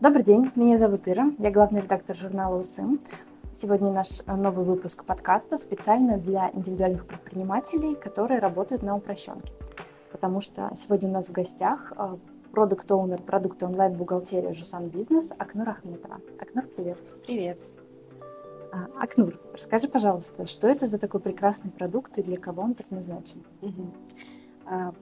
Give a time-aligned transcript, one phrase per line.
[0.00, 3.00] Добрый день, меня зовут Ира, я главный редактор журнала УСИМ.
[3.52, 9.52] Сегодня наш э, новый выпуск подкаста специально для индивидуальных предпринимателей, которые работают на упрощенке.
[10.12, 11.92] Потому что сегодня у нас в гостях
[12.52, 16.20] продукт оунер продукта онлайн-бухгалтерии Жусан Бизнес Акнур Ахметова.
[16.40, 16.98] Акнур, привет.
[17.26, 17.58] Привет.
[18.72, 23.42] А, Акнур, расскажи, пожалуйста, что это за такой прекрасный продукт и для кого он предназначен?
[23.62, 23.92] Угу.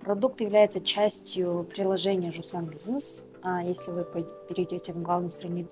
[0.00, 3.26] Продукт является частью приложения Жусан Бизнес.
[3.42, 4.04] А если вы
[4.48, 5.70] перейдете на главную страницу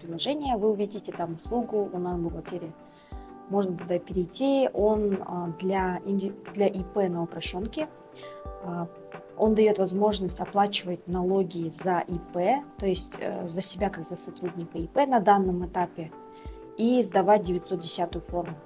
[0.00, 2.72] приложения, вы увидите там услугу онлайн-бухгалтерии.
[3.50, 4.68] Можно туда перейти.
[4.72, 6.00] Он а, для,
[6.54, 7.88] для ИП на упрощенке.
[9.36, 14.78] Он дает возможность оплачивать налоги за ИП, то есть э, за себя как за сотрудника
[14.78, 16.10] ИП на данном этапе,
[16.78, 18.56] и сдавать 910 форму.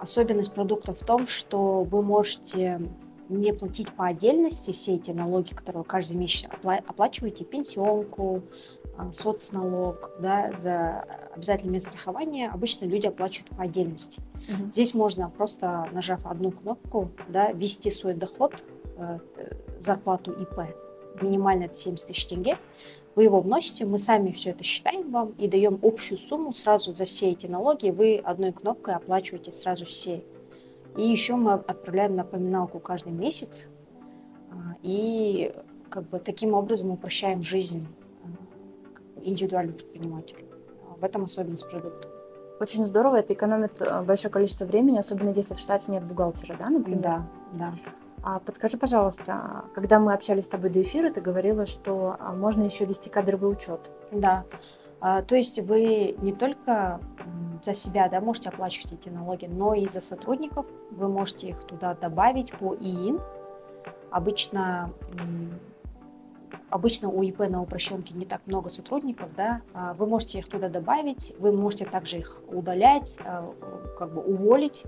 [0.00, 2.80] Особенность продукта в том, что вы можете
[3.28, 8.42] не платить по отдельности все эти налоги, которые вы каждый месяц оплачиваете, пенсионку,
[8.96, 14.20] а, соцналог, да, за обязательное медстрахование, обычно люди оплачивают по отдельности.
[14.48, 14.70] Угу.
[14.70, 18.62] Здесь можно просто, нажав одну кнопку, да, ввести свой доход,
[18.98, 19.18] э,
[19.80, 20.74] зарплату ИП,
[21.22, 22.56] минимально это 70 тысяч тенге,
[23.14, 27.04] вы его вносите, мы сами все это считаем вам и даем общую сумму сразу за
[27.04, 30.22] все эти налоги, вы одной кнопкой оплачиваете сразу все
[30.96, 33.68] и еще мы отправляем напоминалку каждый месяц.
[34.50, 35.54] А, и
[35.88, 37.86] как бы таким образом упрощаем жизнь
[38.24, 38.28] а,
[39.22, 40.44] индивидуальному предпринимателю.
[40.88, 42.08] А, в этом особенность продукта.
[42.60, 47.02] Очень здорово, это экономит большое количество времени, особенно если в штате нет бухгалтера, да, например?
[47.02, 47.68] Да, да.
[48.22, 52.84] А подскажи, пожалуйста, когда мы общались с тобой до эфира, ты говорила, что можно еще
[52.84, 53.90] вести кадровый учет.
[54.12, 54.44] Да.
[55.00, 57.00] То есть вы не только
[57.62, 60.66] за себя да, можете оплачивать эти налоги, но и за сотрудников.
[60.90, 63.20] Вы можете их туда добавить по ИИН.
[64.10, 64.92] Обычно,
[66.68, 70.68] обычно у ИП на упрощенке не так много сотрудников, да, а вы можете их туда
[70.68, 73.50] добавить, вы можете также их удалять, а,
[73.98, 74.84] как бы уволить,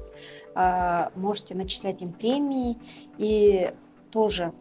[0.55, 2.79] а, можете начислять им премии.
[3.17, 3.73] И
[4.11, 4.53] тоже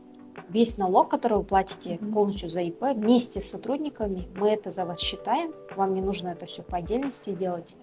[0.49, 4.99] весь налог, который вы платите полностью за ИП, вместе с сотрудниками, мы это за вас
[4.99, 7.75] считаем, вам не нужно это все по отдельности делать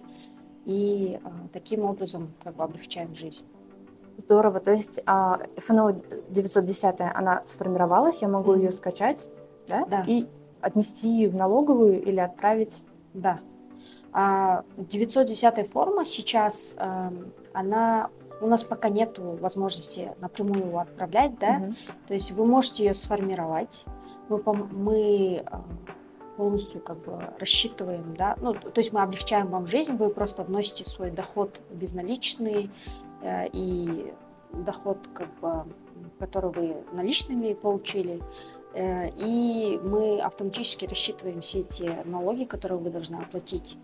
[0.65, 3.45] и а, таким образом как бы облегчаем жизнь.
[4.17, 4.59] Здорово.
[4.59, 8.59] То есть а, ФНО 910 она сформировалась, я могу mm-hmm.
[8.59, 9.27] ее скачать,
[9.67, 9.85] да?
[9.85, 10.03] Да.
[10.07, 10.27] И
[10.61, 12.83] отнести в налоговую или отправить?
[13.13, 13.39] Да.
[14.13, 17.11] А 910 форма сейчас, а,
[17.53, 18.09] она
[18.41, 21.75] у нас пока нет возможности напрямую его отправлять, да, угу.
[22.07, 23.85] то есть вы можете ее сформировать,
[24.29, 25.61] мы, мы а,
[26.37, 30.85] полностью как бы рассчитываем, да, ну, то есть мы облегчаем вам жизнь, вы просто вносите
[30.85, 32.69] свой доход безналичный
[33.21, 34.13] э, и
[34.53, 35.65] доход, как бы,
[36.19, 38.21] который вы наличными получили,
[38.73, 43.77] э, и мы автоматически рассчитываем все эти налоги, которые вы должны оплатить.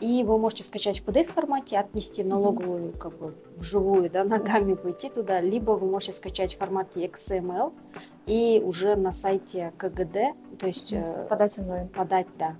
[0.00, 4.74] И вы можете скачать в PDF формате, отнести в налоговую как бы вживую, да, ногами
[4.74, 7.72] пойти туда, либо вы можете скачать в формате XML
[8.26, 11.88] и уже на сайте КГД, то есть э, подать онлайн.
[11.88, 12.56] Подать, да.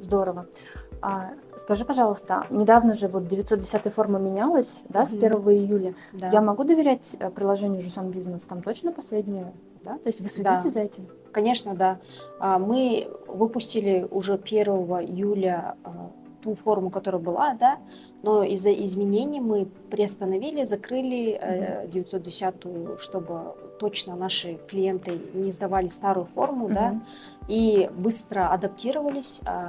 [0.00, 0.46] Здорово.
[1.00, 5.06] А, скажи, пожалуйста, недавно же вот 910 форма менялась, да, mm-hmm.
[5.06, 5.94] с 1 июля.
[6.12, 6.28] Да.
[6.28, 8.44] Я могу доверять э, приложению Жусан Бизнес?
[8.44, 9.52] Там точно последнее,
[9.84, 9.98] да?
[9.98, 10.70] То есть вы следите да.
[10.70, 11.06] за этим?
[11.32, 11.98] Конечно, да.
[12.38, 16.10] А, мы выпустили уже 1 июля а,
[16.42, 17.78] ту форму, которая была, да,
[18.22, 26.26] но из-за изменений мы приостановили, закрыли э, 910, чтобы точно наши клиенты не сдавали старую
[26.26, 26.74] форму, mm-hmm.
[26.74, 27.00] да,
[27.48, 29.68] и быстро адаптировались, э,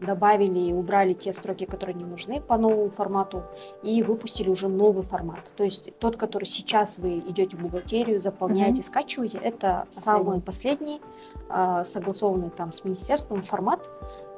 [0.00, 3.42] добавили и убрали те строки, которые не нужны по новому формату,
[3.82, 5.52] и выпустили уже новый формат.
[5.56, 8.84] То есть тот, который сейчас вы идете в бухгалтерию, заполняете, mm-hmm.
[8.84, 10.02] скачиваете, это последний.
[10.02, 11.00] самый последний,
[11.48, 13.88] э, согласованный там с министерством формат,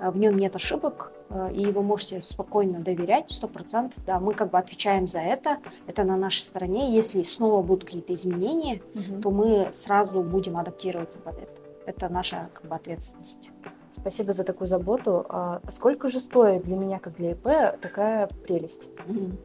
[0.01, 1.18] в нем нет ошибок, э,
[1.53, 6.05] и вы можете спокойно доверять, сто процентов, да, мы как бы отвечаем за это, это
[6.05, 9.21] на нашей стороне, если снова будут какие-то изменения, угу.
[9.23, 11.53] то мы сразу будем адаптироваться под это,
[11.87, 13.51] это наша как бы ответственность.
[13.91, 15.27] Спасибо за такую заботу.
[15.29, 18.91] А сколько же стоит для меня, как для ИП, такая прелесть?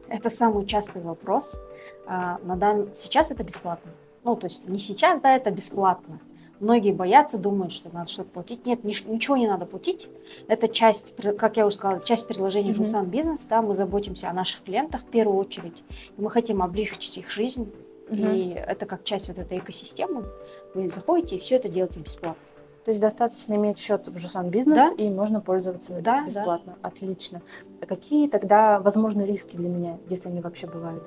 [0.08, 1.58] Это самый частый вопрос.
[2.06, 2.90] А, на дан...
[2.94, 3.90] Сейчас это бесплатно.
[4.22, 6.20] Ну, то есть не сейчас, да, это бесплатно.
[6.60, 8.64] Многие боятся, думают, что надо что-то платить.
[8.64, 10.08] Нет, ничего не надо платить.
[10.46, 12.84] Это часть, как я уже сказала, часть приложения mm-hmm.
[12.84, 13.46] Жусан Бизнес.
[13.46, 15.82] Да, мы заботимся о наших клиентах в первую очередь.
[16.16, 17.72] И мы хотим облегчить их жизнь.
[18.08, 18.36] Mm-hmm.
[18.36, 20.26] И это как часть вот этой экосистемы.
[20.74, 22.36] Вы заходите и все это делаете бесплатно.
[22.84, 25.02] То есть достаточно иметь счет в Жусан Бизнес, да?
[25.02, 26.76] и можно пользоваться да, бесплатно.
[26.82, 26.88] Да.
[26.88, 27.40] Отлично.
[27.80, 31.02] А какие тогда возможны риски для меня, если они вообще бывают?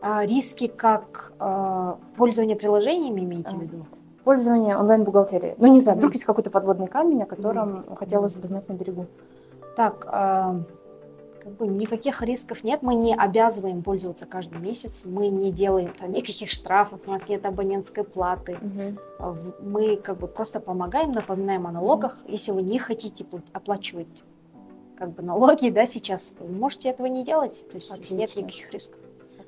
[0.00, 3.56] А, риски как а, пользование приложениями имеете а.
[3.56, 3.86] в виду?
[4.24, 5.54] Пользования онлайн-бухгалтерией?
[5.58, 9.06] Ну, не знаю, вдруг есть какой-то подводный камень, о котором хотелось бы знать на берегу.
[9.76, 10.60] Так, а,
[11.42, 16.12] как бы никаких рисков нет, мы не обязываем пользоваться каждый месяц, мы не делаем там
[16.12, 19.36] никаких штрафов, у нас нет абонентской платы, угу.
[19.60, 22.32] мы как бы просто помогаем, напоминаем о налогах, угу.
[22.32, 24.22] если вы не хотите оплачивать
[24.96, 28.16] как бы налоги, да, сейчас, вы можете этого не делать, то есть Отлично.
[28.16, 28.98] нет никаких рисков.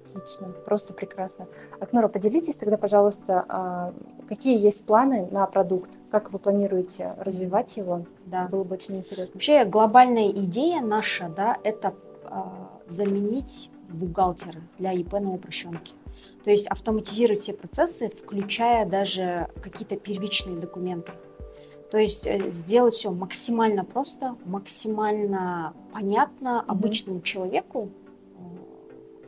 [0.04, 1.46] Отлично, просто прекрасно.
[1.80, 3.94] Акнура, поделитесь тогда, пожалуйста, а,
[4.28, 8.04] какие есть планы на продукт, как вы планируете развивать его?
[8.26, 8.48] Да.
[8.48, 9.34] Было бы очень интересно.
[9.34, 15.94] Вообще глобальная идея наша, да, это а, заменить бухгалтера для ИП на упрощенке.
[16.44, 21.12] То есть автоматизировать все процессы, включая даже какие-то первичные документы.
[21.90, 26.70] То есть э, сделать все максимально просто, максимально понятно mm-hmm.
[26.70, 27.90] обычному человеку,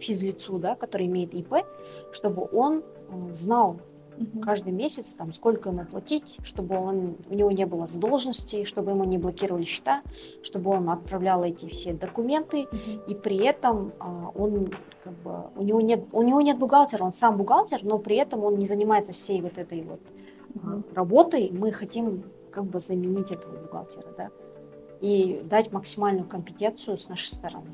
[0.01, 1.55] физлицу, да, который имеет ИП,
[2.13, 2.83] чтобы он
[3.33, 3.77] знал
[4.19, 4.41] угу.
[4.41, 9.05] каждый месяц, там, сколько ему платить, чтобы он, у него не было задолженностей, чтобы ему
[9.05, 10.03] не блокировали счета,
[10.43, 13.11] чтобы он отправлял эти все документы, угу.
[13.11, 14.71] и при этом а, он,
[15.05, 18.45] как бы, у, него нет, у него нет бухгалтера, он сам бухгалтер, но при этом
[18.45, 20.01] он не занимается всей вот этой вот
[20.55, 20.83] угу.
[20.95, 21.51] работой.
[21.53, 24.31] Мы хотим как бы заменить этого бухгалтера, да,
[25.01, 27.71] и дать максимальную компетенцию с нашей стороны.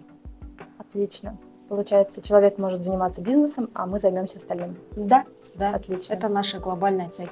[0.78, 1.38] Отлично.
[1.72, 4.76] Получается, человек может заниматься бизнесом, а мы займемся остальным.
[4.94, 5.24] Да,
[5.54, 5.70] да.
[5.70, 6.12] Отлично.
[6.12, 7.30] Это наша глобальная цель.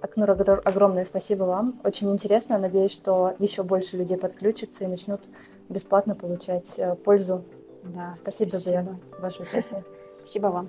[0.00, 1.80] Акнур, огромное спасибо вам.
[1.82, 2.58] Очень интересно.
[2.58, 5.22] Надеюсь, что еще больше людей подключатся и начнут
[5.68, 7.42] бесплатно получать э, пользу.
[7.82, 8.82] Да, спасибо, спасибо.
[8.84, 9.84] за ваше участие.
[10.20, 10.68] Спасибо вам.